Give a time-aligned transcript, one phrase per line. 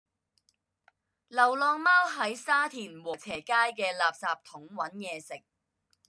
[1.27, 5.43] 流浪貓喺沙田禾輋街嘅垃圾桶搵野食